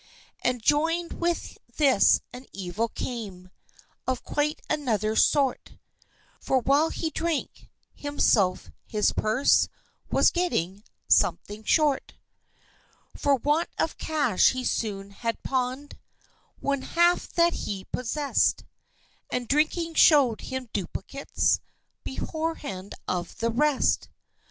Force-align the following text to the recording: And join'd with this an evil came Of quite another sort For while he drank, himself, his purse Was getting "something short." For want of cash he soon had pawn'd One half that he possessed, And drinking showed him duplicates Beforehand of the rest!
And 0.41 0.63
join'd 0.63 1.13
with 1.19 1.59
this 1.77 2.21
an 2.33 2.47
evil 2.53 2.87
came 2.89 3.51
Of 4.07 4.23
quite 4.23 4.59
another 4.67 5.15
sort 5.15 5.77
For 6.39 6.57
while 6.57 6.89
he 6.89 7.11
drank, 7.11 7.69
himself, 7.93 8.71
his 8.87 9.11
purse 9.11 9.69
Was 10.09 10.31
getting 10.31 10.83
"something 11.07 11.63
short." 11.63 12.15
For 13.15 13.35
want 13.35 13.69
of 13.77 13.95
cash 13.99 14.53
he 14.53 14.63
soon 14.63 15.11
had 15.11 15.43
pawn'd 15.43 15.99
One 16.59 16.81
half 16.81 17.27
that 17.33 17.53
he 17.69 17.85
possessed, 17.85 18.63
And 19.29 19.47
drinking 19.47 19.93
showed 19.93 20.41
him 20.41 20.67
duplicates 20.73 21.59
Beforehand 22.03 22.95
of 23.07 23.37
the 23.37 23.51
rest! 23.51 24.09